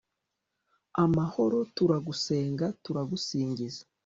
amahoro, 1.03 1.57
turagusenga 1.75 2.65
turagusingiza 2.83 3.83